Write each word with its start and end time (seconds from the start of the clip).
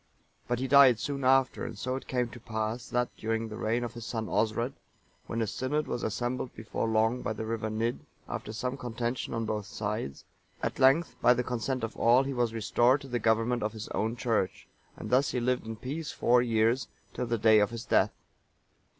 But 0.47 0.57
he 0.57 0.67
died 0.67 0.97
soon 0.97 1.23
after,(930) 1.23 1.65
and 1.67 1.77
so 1.77 1.95
it 1.95 2.07
came 2.07 2.27
to 2.29 2.39
pass 2.39 2.87
that, 2.89 3.15
during 3.17 3.49
the 3.49 3.55
reign 3.55 3.83
of 3.83 3.93
his 3.93 4.03
son 4.03 4.25
Osred,(931) 4.25 4.73
when 5.27 5.43
a 5.43 5.45
synod 5.45 5.85
was 5.85 6.01
assembled 6.01 6.55
before 6.55 6.87
long 6.87 7.21
by 7.21 7.33
the 7.33 7.45
river 7.45 7.69
Nidd,(932) 7.69 7.99
after 8.27 8.51
some 8.51 8.77
contention 8.77 9.35
on 9.35 9.45
both 9.45 9.67
sides, 9.67 10.25
at 10.63 10.79
length, 10.79 11.17
by 11.21 11.35
the 11.35 11.43
consent 11.43 11.83
of 11.83 11.95
all, 11.95 12.23
he 12.23 12.33
was 12.33 12.51
restored 12.51 12.99
to 13.01 13.07
the 13.07 13.19
government 13.19 13.61
of 13.61 13.73
his 13.73 13.89
own 13.89 14.15
church;(933) 14.15 14.65
and 14.99 15.09
thus 15.11 15.29
he 15.29 15.39
lived 15.39 15.67
in 15.67 15.75
peace 15.75 16.11
four 16.11 16.41
years, 16.41 16.87
till 17.13 17.27
the 17.27 17.37
day 17.37 17.59
of 17.59 17.69
his 17.69 17.85
death. 17.85 18.15